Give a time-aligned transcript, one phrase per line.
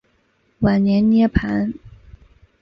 [0.61, 1.75] 晚年涅盘。